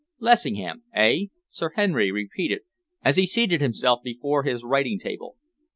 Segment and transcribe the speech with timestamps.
[0.19, 2.61] "Lessingham, eh?" Sir Henry repeated,
[3.05, 5.35] as he seated himself before his writing table.